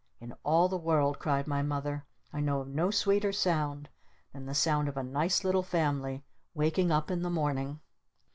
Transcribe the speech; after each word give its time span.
In 0.19 0.33
all 0.43 0.67
the 0.67 0.79
world," 0.79 1.19
cried 1.19 1.45
my 1.45 1.61
Mother, 1.61 2.07
"I 2.33 2.39
know 2.39 2.61
of 2.61 2.67
no 2.69 2.89
sweeter 2.89 3.31
sound 3.31 3.87
than 4.33 4.47
the 4.47 4.55
sound 4.55 4.87
of 4.89 4.97
a 4.97 5.03
nice 5.03 5.43
little 5.43 5.61
family 5.61 6.23
waking 6.55 6.89
up 6.89 7.11
in 7.11 7.21
the 7.21 7.29
morning!" 7.29 7.79